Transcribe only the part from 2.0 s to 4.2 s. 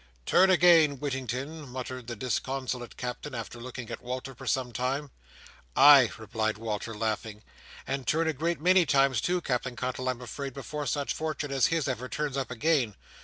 the disconsolate Captain, after looking at